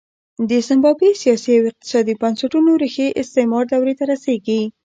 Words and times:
د 0.49 0.51
زیمبابوې 0.67 1.11
سیاسي 1.21 1.51
او 1.57 1.63
اقتصادي 1.71 2.13
بنسټونو 2.21 2.71
ریښې 2.83 3.07
استعمار 3.21 3.63
دورې 3.67 3.93
ته 3.99 4.03
رسېږي. 4.11 4.61